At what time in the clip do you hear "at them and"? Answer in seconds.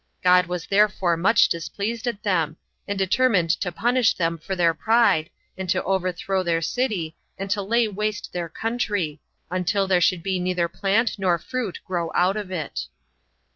2.07-2.97